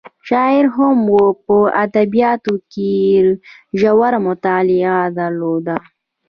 شاعره 0.27 0.69
هم 0.77 0.97
وه 1.13 1.25
په 1.45 1.57
ادبیاتو 1.83 2.53
کې 2.71 2.87
یې 3.07 3.25
ژوره 3.79 4.19
مطالعه 4.27 4.95
درلوده. 5.17 5.77